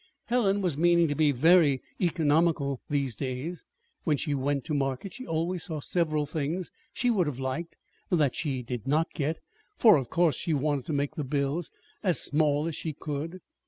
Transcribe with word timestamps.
Helen 0.25 0.61
was 0.61 0.79
meaning 0.79 1.07
to 1.09 1.15
be 1.15 1.31
very 1.31 1.79
economical 2.01 2.81
these 2.89 3.13
days. 3.13 3.65
When 4.03 4.17
she 4.17 4.33
went 4.33 4.63
to 4.65 4.73
market 4.73 5.13
she 5.13 5.27
always 5.27 5.65
saw 5.65 5.79
several 5.79 6.25
things 6.25 6.71
she 6.91 7.11
would 7.11 7.27
have 7.27 7.37
liked, 7.39 7.75
that 8.09 8.33
she 8.35 8.63
did 8.63 8.87
not 8.87 9.13
get, 9.13 9.37
for 9.77 9.97
of 9.97 10.09
course 10.09 10.35
she 10.37 10.55
wanted 10.55 10.85
to 10.85 10.93
make 10.93 11.13
the 11.13 11.23
bills 11.23 11.69
as 12.01 12.19
small 12.19 12.67
as 12.67 12.75
she 12.75 12.93
could. 12.93 13.41